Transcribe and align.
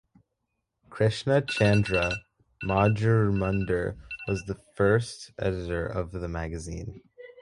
Krishna 0.89 1.43
Chandra 1.43 2.15
Majumder 2.63 3.97
was 4.27 4.41
the 4.47 4.55
first 4.75 5.29
editor 5.37 5.85
of 5.85 6.11
the 6.11 6.27
magazine. 6.27 7.03